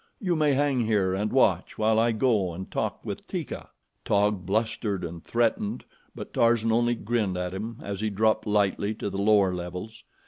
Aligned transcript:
You 0.19 0.35
may 0.35 0.53
hang 0.53 0.87
here 0.87 1.13
and 1.13 1.31
watch 1.31 1.77
while 1.77 1.99
I 1.99 2.11
go 2.11 2.53
and 2.53 2.71
talk 2.71 3.05
with 3.05 3.27
Teeka." 3.27 3.69
Taug 4.03 4.47
blustered 4.47 5.03
and 5.03 5.23
threatened, 5.23 5.85
but 6.15 6.33
Tarzan 6.33 6.71
only 6.71 6.95
grinned 6.95 7.37
at 7.37 7.53
him 7.53 7.77
as 7.83 8.01
he 8.01 8.09
dropped 8.09 8.47
lightly 8.47 8.95
to 8.95 9.11
the 9.11 9.19
lower 9.21 9.53
levels. 9.53 10.03